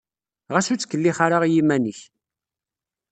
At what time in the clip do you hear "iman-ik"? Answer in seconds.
1.59-1.99